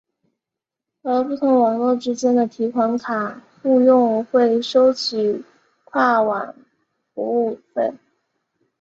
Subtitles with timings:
[1.03, 5.43] 而不同网络之间的提款卡互用会收取
[5.83, 6.55] 跨网
[7.13, 7.93] 服务费。